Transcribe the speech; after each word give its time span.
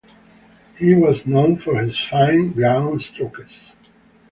He 0.79 0.95
was 0.95 1.27
known 1.27 1.59
for 1.59 1.79
his 1.79 1.99
fine 1.99 2.53
groundstrokes. 2.55 3.73